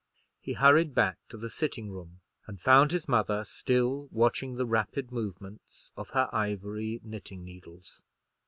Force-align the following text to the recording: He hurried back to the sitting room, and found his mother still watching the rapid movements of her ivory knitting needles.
He 0.39 0.53
hurried 0.53 0.95
back 0.95 1.19
to 1.29 1.37
the 1.37 1.51
sitting 1.51 1.91
room, 1.91 2.21
and 2.47 2.59
found 2.59 2.89
his 2.91 3.07
mother 3.07 3.43
still 3.45 4.07
watching 4.11 4.55
the 4.55 4.65
rapid 4.65 5.11
movements 5.11 5.91
of 5.95 6.09
her 6.09 6.27
ivory 6.33 6.99
knitting 7.03 7.43
needles. 7.45 8.01